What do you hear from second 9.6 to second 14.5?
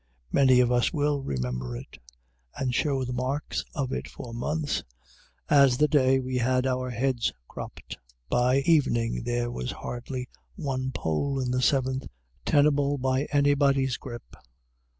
hardly one poll in the Seventh tenable by anybody's grip.